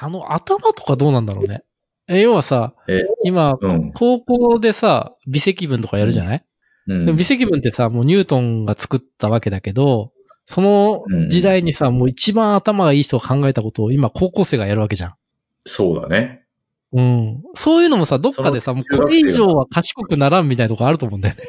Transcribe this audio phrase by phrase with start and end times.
[0.00, 1.62] あの頭とかどうなんだろうね。
[2.08, 3.92] え、要はさ、え今、うん。
[3.92, 6.44] 高校でさ、微積分とかやるじゃない、
[6.88, 10.12] うん微積分ってさ、もうニュートンが作ったわけだけど、
[10.46, 15.14] その時代にさ、もう一番頭がいい人が考えたことを今高校生がやるわけじゃん。
[15.66, 16.42] そうだね。
[16.92, 17.42] うん。
[17.54, 21.42] そういうのもさ、どっかでさ、もうこれ以上は賢くならんみたいなとこあると思うんだよね。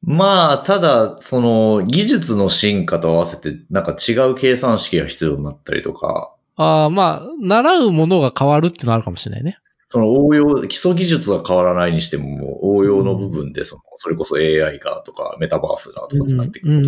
[0.00, 9.58] まあ、ただ、その、技術の進化と合わせて、なんか違う計算式が必要になったりとか、ああ、まあ、習うものが変わるっていうのはあるかもしれないね。
[9.86, 16.82] その応用、基礎技術は変わらないにしても、もう応用の部分で、その、それこそ AI がとか、メタバースがとかってなってくる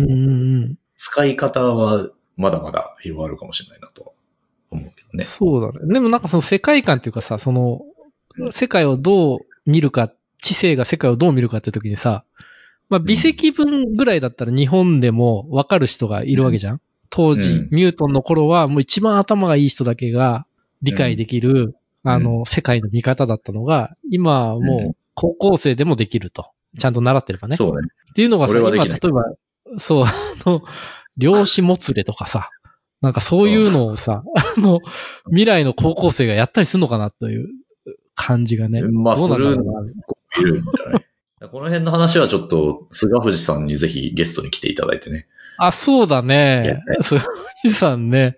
[0.67, 0.75] と。
[0.97, 4.11] 使い方はまだまだ広がるかもしれないなとは
[4.69, 5.23] 思うけどね。
[5.23, 5.93] そうだね。
[5.93, 7.81] でもなんかその世界観っていうかさ、その
[8.37, 12.23] う、ん世界をどう見るか、知性が世界をどう見るかって時にさ、
[12.89, 20.47] まあ微積分ぐらいだったら日本でもわかる人がいるわけじゃん、当時、うんニュートンの頃はもう一番頭がいい人だけが
[20.81, 26.51] 理解できる、あの、世界の見方だったのが、今はもうんう高校生でもできると。
[26.79, 27.57] ちゃんと習ってればね。
[27.57, 27.87] そうね。
[28.11, 29.25] っていうのがさ、今、例えば、
[29.77, 30.13] そう、あ
[30.45, 30.61] の、
[31.17, 32.49] 量子もつれとかさ、
[33.01, 34.23] なんかそういうのをさ、
[34.57, 34.79] あの、
[35.27, 37.49] 未来の高校生がやったりするのかなという
[38.15, 38.81] 感じがね。
[38.83, 39.91] まあどうなんだろうな。
[40.39, 41.05] いるんじゃない？
[41.51, 45.27] この辺の話はちょっと、菅藤さんにぜひゲストに来ていただいてね。
[45.67, 46.79] あ、そうだねね。
[47.01, 48.37] そう、富士山ね。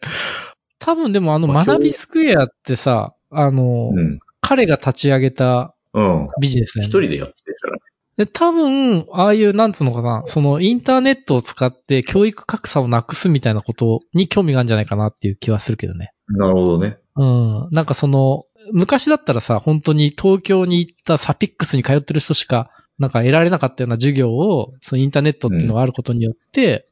[0.80, 4.20] 多分でもあの、まあ学びスクエアってさ、あの、うん。
[4.42, 6.28] 彼が立ち上げたうん。
[6.42, 6.88] ビジネスだよね。
[6.88, 7.78] 一人でやってるから。
[8.18, 16.12] で、多分、ああいう、なんつうのかな、そのインターネットを使って教育格差をなくすみたいなことに興味があるんじゃないかなっていう気はするけどね。
[16.28, 16.98] なるほどね。
[17.16, 17.68] うん。
[17.72, 26.88] なんかその、昔だったらさ、本当に東京に行ったサピックスに通ってる人しか、なんか得られなかったような授業を、そのインターネットっていうのがあることによって、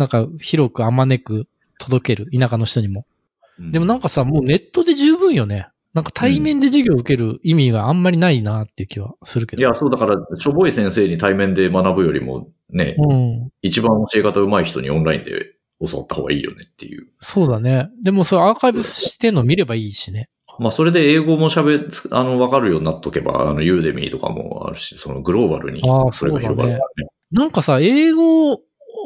[0.00, 1.46] なんか広くあまねく
[1.78, 3.04] 届ける、田舎の人にも。
[3.58, 5.68] でもなんかさ、もうネットで十分よね。
[5.92, 9.60] なんか対面で授業を受ける意味はあんまりないなっていう気はするけど。
[9.60, 13.50] いや、そうだから、しょぼい先生に対面で学ぶよりも、ね、うん。
[13.60, 17.08] 一番教え方上手い人にオンラインで教わった方がいいよねっていう。
[17.18, 17.90] そうだね。
[18.02, 20.30] でもそれアーカイブしてんの見ればいいしね。
[20.58, 27.10] まあ、それで英語も喋つ、あの、わかるようになっとけば、あの、ユーデミーとかもあるし、そのグローバルにああ、それが広がるからね。
[27.32, 28.60] なんかさ、英語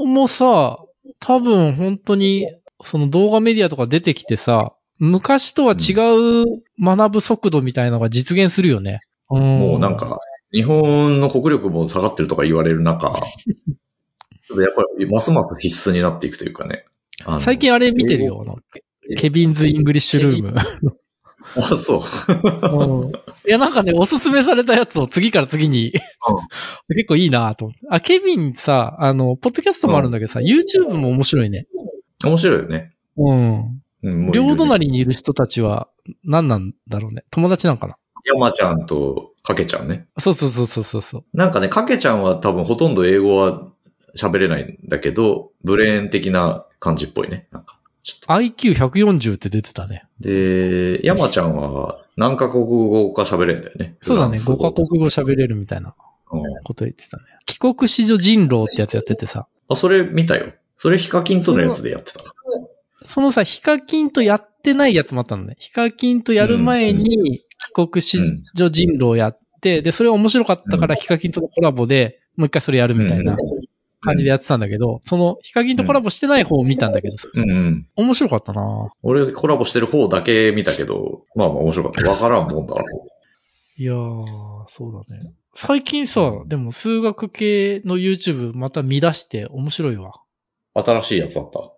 [0.05, 0.84] もさ、
[1.27, 2.47] 多分本当に、
[2.83, 5.93] その動画メディアとか出てきてさ、昔とは違
[6.43, 9.01] う学ぶ速度みたいなのが実現するよね。
[9.31, 10.19] うん、もうなん、か、
[10.53, 13.11] 日本の国力も下がってるとか言われる中、
[14.47, 16.85] ちょっとやっぱりますます必須になっていくというかね。
[17.41, 18.43] 最近あれ見てるよ。
[18.43, 18.59] あの
[19.17, 20.55] Kevin's English Room。
[21.57, 22.03] あ、そう。
[22.63, 23.13] うん
[23.47, 25.93] いや、なんかね、おすすめされたやつを次から次に、
[26.89, 27.87] 結構いいなと思って。
[27.91, 31.67] あ、ケビンさ、あの、ポッドキャストもあるんだけどさ、YouTube も面白いね。
[32.25, 32.95] 面白いよね。
[33.19, 33.83] うん。
[34.03, 35.89] うん、両隣にいる人たちは
[36.25, 37.25] 何なんだろうね。
[37.31, 37.97] 友達なのかな？
[38.25, 40.07] 山ちゃんとかけちゃんね。
[40.19, 41.25] そうそうそうそうそうそう。
[41.33, 43.69] なんかね、かけちゃんは多分ほとんど英語は
[44.17, 47.49] 喋れないんだけど、ブレーン的な感じっぽいね。
[47.51, 47.79] なんか。
[48.27, 50.05] IQ140 って出てたね。
[50.21, 53.97] で、山ちゃんは何カ国語か喋れんだよね。
[54.01, 54.37] そうだね。
[54.37, 55.95] 5フランス語カ国語喋れるみたいな
[56.33, 57.25] うんこと言ってたね。
[57.47, 59.47] 帰国子女人狼ってやつやっててさ。
[59.69, 60.53] あ、それ見たよ。
[60.77, 62.21] それヒカキンとのやつでやってた。
[63.07, 65.57] そのさ、ヒカキンとやってないやつもあったのね。
[65.59, 67.43] ヒカキンとやる前に
[67.75, 68.19] 帰国子
[68.55, 73.37] 女人狼やって、で、それ面白かったからヒカキンとのコラボでもう一回それやるみたいな
[74.05, 77.87] 感じでやってたんだけど、そのヒカキンとコラボしてない方を見たんだけど、うんうん。
[77.97, 82.11] 面白かったな俺コラボしてる方だけ見たけど、まあまあ面白かった。
[82.11, 82.83] わからんもんだな。
[83.77, 85.33] いやー、そうだね。
[85.55, 90.13] 最近さ、でも数学系の YouTube また見出して面白いわ。
[90.75, 91.73] 新しいやつだった。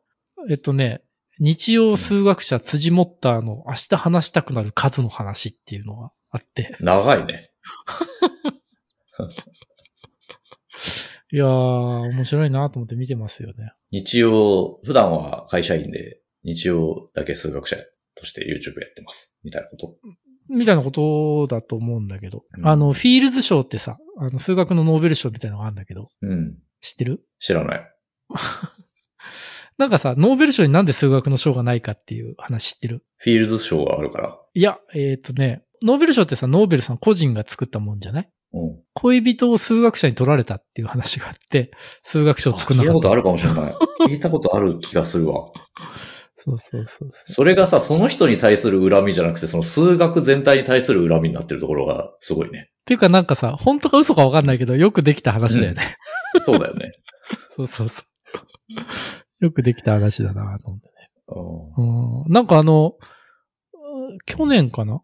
[0.50, 1.02] えっとね、
[1.38, 6.76] 日曜数学者辻モッターの明日話したくなる数の話っていうのがあって。
[6.80, 7.50] 長いね。
[11.36, 11.48] いやー、
[12.14, 13.74] 面白いなと思って見てますよね。
[13.90, 17.76] 日曜、普段は会社員で、日曜だけ数学者
[18.14, 19.34] として YouTube やってます。
[19.44, 19.96] みたいなこと。
[20.48, 22.44] みたいなことだと思うんだけど。
[22.56, 26.56] うんあの、フィールズ賞ってさ、あの、数学のノーベル賞みたいなのがあるんだけど、うん。
[26.80, 27.20] 知ってる？
[27.38, 27.92] 知らない。
[29.76, 33.04] なんかさ、ノーベル賞になんで数学の賞がないかっていう話知ってる？
[33.18, 34.38] フィールズ賞があるから。
[34.54, 38.22] いや、えっ、とね、ノーベル賞ってさ、ノーベルさん個人が作ったもんじゃない？
[38.24, 38.30] うん。
[38.94, 41.70] 恋人を数学者に取られたっていう話があって、
[42.02, 42.94] 数学賞を作んなかった。
[42.94, 43.74] 聞いたことあるかもしれない。
[44.08, 45.50] 聞いたことある気がするわ。
[46.34, 52.68] そうそうそうそれがさ、その人に対する恨みじゃなくて、その数学全体に対する恨みになってるところがすごいね。
[52.70, 55.96] っていうかなんかさ、本当か嘘かわかんないけど、よくできた話だよね。
[56.44, 56.92] そうだよね。
[57.56, 59.44] そうそうそう。
[59.44, 60.94] よくできた話だなと思ってね。
[61.28, 62.32] ううん。
[62.32, 62.92] なんかあの、
[64.26, 65.00] 去年かな？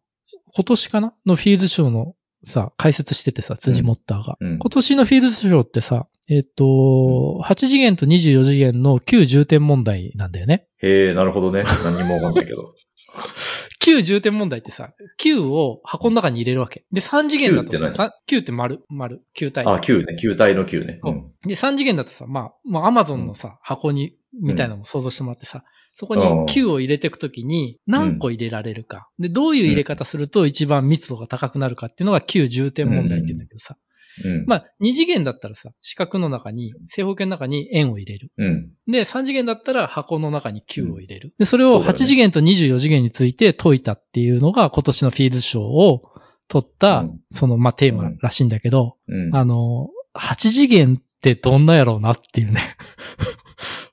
[0.55, 1.15] 今年かな？
[1.27, 4.37] のフィールドショーのさ、解説しててさ、辻モッターが。
[4.41, 10.67] うん今年のフィールドショーってさ、えっ、と、8次元と24次元の旧重点問題なんだよね。
[10.81, 11.65] へえ、なるほどね。
[11.85, 12.75] 何にもわかんないけど。
[13.81, 16.85] 旧重点問題ってさ、9を箱の中に入れるわけ。
[16.93, 17.91] で、3次元だと9って何？
[17.91, 19.65] さ、さ9って丸、丸、球体。
[19.67, 20.17] あ、9ね。
[20.17, 21.01] 球体の9ね。
[21.03, 21.33] うん。
[21.47, 29.09] で、3次元だとさ、まあ、もうアマゾンのさ、箱に、みたいなのも想像してもらってさ、そこにうん9を入れていくときに何個入れられるか。
[29.19, 33.77] で、どういう入れ方すると一番密度が高くなるかっていうのが旧重点問題って言うんだけどさ。
[34.25, 34.45] うん。
[34.47, 38.31] まあ、2次元だったらさ、四角の中に、正方形の中に円を入れる。
[38.37, 38.71] うん。
[38.87, 41.35] で、3次元だったら箱の中に9を入れる。
[41.39, 46.03] で、それを8そうだよね次元と24次元について解いたっていうのが今年のフィールドショーを
[46.49, 49.35] 取った、うんその、まあ、テーマらしいんだけど、うん。
[49.35, 52.61] あの、8次元ってどんなやろうなっていうね。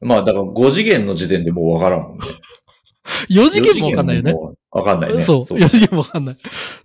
[0.02, 2.26] まあ、だから5次元の時点でもうわからんもんね。
[3.30, 4.34] 4次元もわかんないよね。
[4.72, 5.24] わかんないね。
[5.24, 6.38] そう、4次元もわかんない。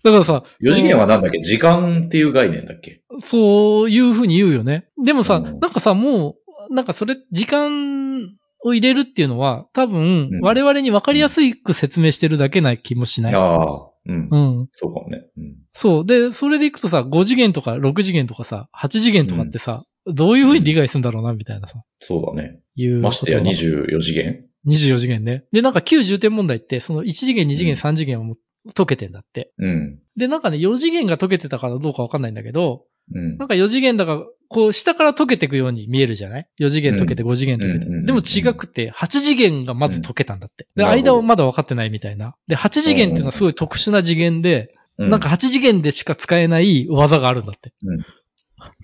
[0.03, 1.39] だからさ、4次元はなんだっけ？
[1.41, 3.03] 時間っていう概念だっけ？
[3.19, 4.87] そういうふうに言うよね。
[5.05, 6.37] でもさ、うんなんかさ、も
[6.71, 8.31] う、なんかそれ、時間
[8.65, 13.35] を入れるっていうのは、多分う、ん我々に分かりやすく説明してるだけな気もしない。
[13.35, 14.37] ああ、うんう。
[14.63, 14.69] ん。
[14.73, 15.27] そうかもね。
[15.37, 15.55] うん。
[15.75, 16.07] そう。
[16.07, 22.61] で、それでいくとさ、5次元とか6次元とかさ、8次元とかってさ、どういうふうに理解するんだろうな、みたいなさ、そうだね。
[22.77, 23.01] いう。
[23.01, 25.45] ましてや24次元？24次元ね。
[25.53, 29.53] で、なんか旧重点問題って、その1次元、2次元、うん3次元はもう解けてんだって。
[29.59, 29.99] うん。
[30.17, 37.87] で、なんかね、4次元が解けてたからどうかわかんないんだけど、うんなんか4次元だから、こう、下から解けていくように見えるじゃない ?4 次元解けて5次元解けて。
[37.87, 40.69] うんでも違くて、8次元がまず解けたんだって。
[40.77, 42.35] で、間をまだ分かってないみたいな。
[42.47, 45.11] で、8次元っていうのはすごい特殊な次元で、うん。
[45.11, 47.73] なんか8次元でしか使えない技があるんだって。
[47.83, 48.05] うん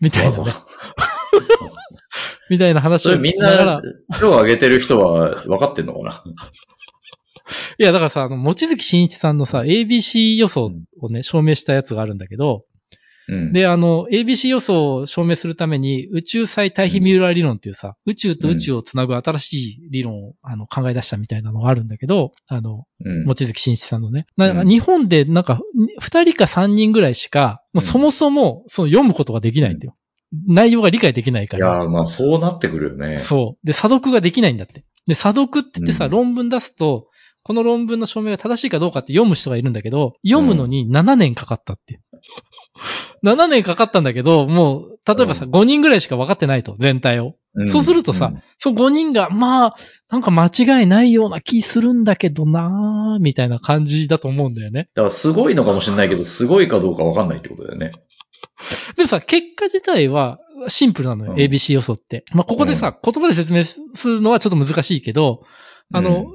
[0.01, 0.53] みたいなね。
[2.49, 3.83] みたいな話を聞きながらな、
[4.19, 6.25] 手を挙げてる人は分かってんのかな？
[7.79, 12.65] いや、だからさ、あの、もちづきしんいちさんのさ、ABC 予想をね、証明したやつがあるんだけど、
[13.29, 13.53] うん。
[13.53, 24.27] で、あの、ABC 予想を証明するために、宇宙際対比ミューラー理論っていうさ、宇宙と宇宙をつなぐ新しい理論を、あの考え出したみたいなのがあるんだけど、あの、うんもちづきしんいちさんのね。
[24.37, 25.61] なんかうん日本でなんか、
[26.01, 29.97] 二人か三人ぐらいしか、もうそもそも、その読むことができないんだよ。
[30.47, 31.77] 内容が理解できないから。
[31.77, 33.19] いやー、まあそうなってくるよね。
[33.19, 33.67] そう。
[33.67, 34.85] で、査読ができないんだって。
[35.07, 37.09] で、査読って言ってさ、うん論文出すと、
[37.43, 42.01] この論文の証明が正しいかどうかって読む人がいるんだけど、読むのに7年かかったっていう。
[43.25, 47.35] 7年かかったんだけど、もう、例えばさ、う5人ぐらいしか分かってないと、全体を。
[47.59, 49.77] んそうするとさ、その5人が、まあ、
[50.09, 54.89] なんか間違いないような気するんだけどなーみたいな感じだと思うんだよね。
[54.95, 57.91] だからすごいのかもしれないけど、すごいかどうか分かんないってことだよね。
[58.97, 62.25] でもさ、結果自体はシンプルなのよ、うん ABC 予想って。
[62.33, 65.43] まあ、ここでさ、言葉で説明するのはちょっと難しいけど、
[65.93, 66.27] あの、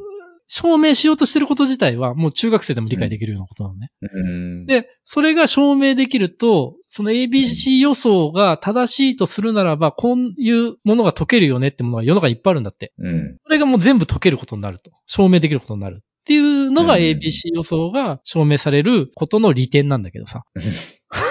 [0.48, 3.92] 証明しようとしてること自体はもう中学生でも理解できるようなことなのね。
[4.02, 12.94] うん、で、それが証明できると、その ABC 予想が正しいとするならば、こういうものが解けるよねってものが世の中にいっぱいあるんだって。
[13.00, 13.38] うん。
[13.44, 14.92] それがもう全部解けることになると。
[15.08, 16.04] 証明できることになる。
[16.04, 20.44] っていうのがうん ABC 予想が証明されることの利点なんだけどさ。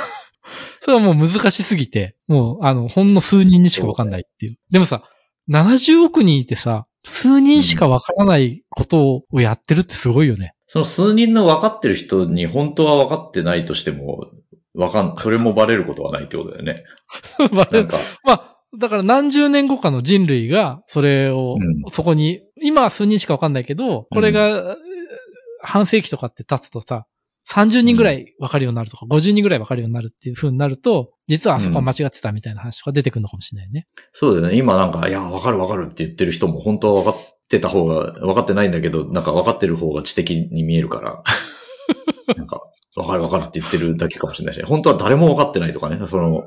[0.84, 4.58] それはもう難しすぎて、もうあの、ほんの数人にしかわかんないっていう。
[4.70, 5.02] でもさ、
[5.48, 10.52] 70億人いてさ、数人しかわからないことをやってるってすごいよね。
[10.66, 14.26] その数人の分かってる人に本当は分かってないとしても、
[14.74, 16.84] わかん、それもバレることはないってことだよね。
[17.50, 24.76] まあなんか、まあ、だから何十年後かの人類が、それを、うんそこに、今は数人しかわかんないけど、これが、
[25.62, 27.06] 半世紀とかって経つとさ、
[27.54, 33.86] 30人ぐらいわかるようになるとか、50人ぐらいわかるようになるっていう風になると、実はあそこは間違ってたみたいな話が出てくるのかもしれないね。
[34.12, 34.58] そうだよね。
[34.58, 41.22] 今なんか、いや、分かる分かるって言ってる人も本当は分かってた方が、分かってないんだけど、なんか分かってる方が知的に見えるから、
[42.36, 42.60] なんか、
[42.96, 46.42] 分かる分かるって言ってるだけかもしれないし、本当は誰も分かってないとかね、その、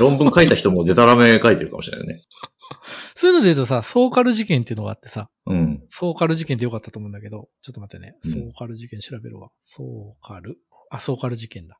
[0.00, 2.22] 論文書いた人もデタラメ書いてるかもしれないよね。
[3.14, 5.84] そういうので言うとさ、ソーカル事件っていうのがあってさ、うん。
[5.88, 8.14] ソーカル事件ってよかったと思うんだけど、ちょっと待ってね。
[8.24, 9.50] うんソーカル事件調べるわ。
[9.64, 10.58] ソーカル？
[10.90, 11.78] あ、ソーカル事件だ。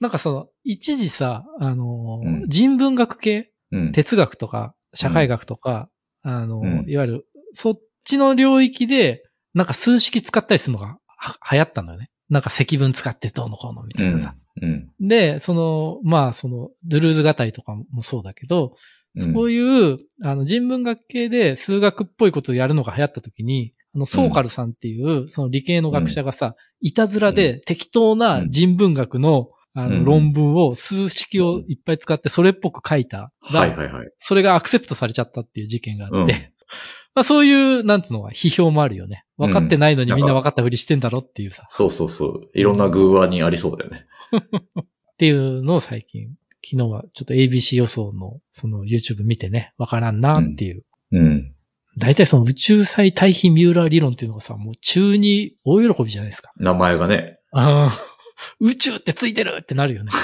[0.00, 3.52] なんかその、一時さ、あのーうん人文学系？
[3.72, 3.92] うん。
[3.92, 5.90] 哲学とか、社会学とか、
[6.22, 9.22] あの、うんいわゆる、そっちの領域で、
[9.54, 12.10] なんか数式使ったりするのがは流行ったんだよね。
[12.28, 14.34] なんか積分使ってどうのこうのみたいなさ。
[14.60, 14.90] うん。
[15.00, 18.72] で、その、まあ、その、ドゥルーズ語りとかもそうだけど、うん
[19.18, 34.10] そういう、あの、人文学系で数学っぽいことをやるのが流行った時に、あの、ソーカルさんっていう、その理系の学者がさ、いたずらで適当な人文学の、あの、うん論文を数式をいっぱい使ってそれっぽく書いたら、はいはいはい。
[34.18, 36.52] それがアクセプトされちゃったっていう事件があって、
[37.14, 39.24] まあそういう、なんつうのは、批評もあるよね。
[39.38, 41.66] 分かってないのにみんな分かったふりしてんだろっていうさ。
[41.70, 42.50] そうそうそう。
[42.54, 44.06] いろんな偶話にありそうだよね。
[44.80, 46.28] っていうのを最近、
[46.68, 50.82] 昨日はちょっと ABC 予想のその YouTube 見てね、分からんなっていう。
[51.12, 51.52] うん。
[51.96, 56.50] 大体その宇宙際対比ミューラー理論っていうのがさ、もう中に大喜びじゃないですか。
[56.56, 57.38] 名前がね。
[57.52, 57.92] ああ、
[58.58, 60.10] 宇宙ってついてるってなるよね。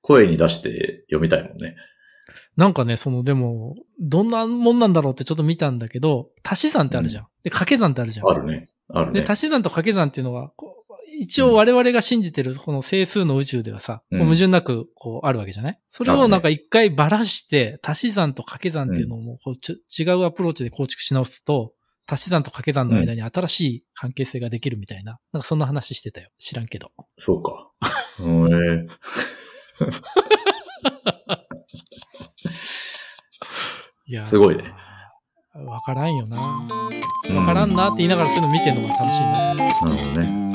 [0.00, 1.74] 声に出して読みたいもんね。
[2.56, 7.26] なんかね、そのでも、どんなもんなんだろうってちょっと見たんだけど、足し算ってあるじゃん。
[7.42, 8.28] で、掛け算ってあるじゃん。
[8.28, 8.68] あるね。
[8.88, 9.26] あるで、ね。
[9.28, 10.52] 足し算と掛け算っていうのは、
[11.20, 15.78] 一応我々が信じてるこの整数の宇宙ではさ、うん矛盾なくこうあるわけじゃない？
[15.88, 21.72] それをなんか一回ばらして、足し算と掛け算っていうのをこうち違うアプローチで構築し直すと、
[22.10, 26.30] 足し算と掛け算の間に新しい関係性ができるみたいな、なんかそんな話してたよ。
[26.38, 26.90] 知らんけど。
[27.16, 27.70] そうか。
[28.20, 28.86] うんえー
[34.06, 34.64] いやーすごいね。
[35.66, 36.36] わからんよな。
[37.28, 39.54] うんわからんなって言いながらそういうの見てるのが楽しいな。
[39.54, 40.47] なるほどね。